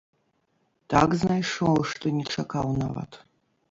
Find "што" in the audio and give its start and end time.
1.93-2.05